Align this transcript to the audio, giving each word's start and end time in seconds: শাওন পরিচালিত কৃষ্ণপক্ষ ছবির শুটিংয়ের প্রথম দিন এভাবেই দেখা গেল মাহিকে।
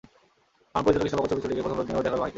শাওন 0.71 0.83
পরিচালিত 0.85 1.03
কৃষ্ণপক্ষ 1.03 1.29
ছবির 1.31 1.43
শুটিংয়ের 1.43 1.65
প্রথম 1.65 1.77
দিন 1.77 1.81
এভাবেই 1.83 1.87
দেখা 1.87 2.01
গেল 2.03 2.13
মাহিকে। 2.21 2.29